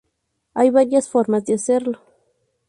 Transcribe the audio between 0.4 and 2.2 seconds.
Hay varias formas de hacerlo.